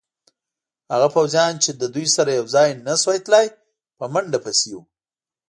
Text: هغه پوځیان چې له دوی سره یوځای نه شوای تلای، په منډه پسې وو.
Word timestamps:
هغه 0.91 1.07
پوځیان 1.15 1.53
چې 1.63 1.69
له 1.79 1.87
دوی 1.95 2.07
سره 2.15 2.31
یوځای 2.39 2.69
نه 2.87 2.93
شوای 3.01 3.19
تلای، 3.25 3.47
په 3.97 4.05
منډه 4.13 4.39
پسې 4.45 4.69
وو. 4.73 4.81